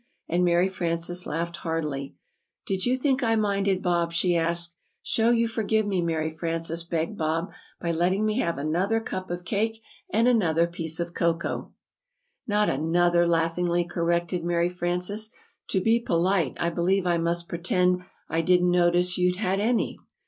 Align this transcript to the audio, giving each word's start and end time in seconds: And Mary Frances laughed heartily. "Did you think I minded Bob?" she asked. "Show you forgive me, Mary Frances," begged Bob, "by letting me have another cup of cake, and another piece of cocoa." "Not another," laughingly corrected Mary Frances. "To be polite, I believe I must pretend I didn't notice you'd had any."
And 0.27 0.43
Mary 0.43 0.67
Frances 0.67 1.27
laughed 1.27 1.57
heartily. 1.57 2.15
"Did 2.65 2.87
you 2.87 2.95
think 2.95 3.21
I 3.21 3.35
minded 3.35 3.83
Bob?" 3.83 4.11
she 4.13 4.35
asked. 4.35 4.73
"Show 5.03 5.29
you 5.29 5.47
forgive 5.47 5.85
me, 5.85 6.01
Mary 6.01 6.31
Frances," 6.31 6.83
begged 6.83 7.19
Bob, 7.19 7.51
"by 7.79 7.91
letting 7.91 8.25
me 8.25 8.39
have 8.39 8.57
another 8.57 8.99
cup 8.99 9.29
of 9.29 9.45
cake, 9.45 9.79
and 10.11 10.27
another 10.27 10.65
piece 10.65 10.99
of 10.99 11.13
cocoa." 11.13 11.71
"Not 12.47 12.67
another," 12.67 13.27
laughingly 13.27 13.83
corrected 13.85 14.43
Mary 14.43 14.69
Frances. 14.69 15.29
"To 15.67 15.79
be 15.79 15.99
polite, 15.99 16.57
I 16.59 16.71
believe 16.71 17.05
I 17.05 17.19
must 17.19 17.47
pretend 17.47 18.03
I 18.27 18.41
didn't 18.41 18.71
notice 18.71 19.19
you'd 19.19 19.35
had 19.35 19.59
any." 19.59 19.99